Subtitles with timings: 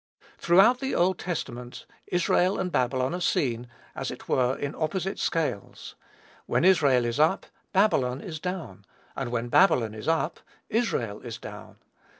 [0.39, 5.93] Throughout the Old Testament Israel and Babylon are seen, as it were, in opposite scales;
[6.47, 8.83] when Israel is up, Babylon is down;
[9.15, 10.39] and when Babylon is up,
[10.71, 11.75] Israel is down.